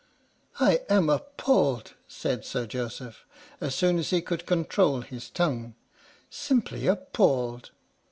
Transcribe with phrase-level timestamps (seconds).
[0.59, 3.23] "I am appalled," said Sir Joseph,
[3.59, 5.75] as soon as he could control his tongue."
[6.31, 7.69] Simply appalled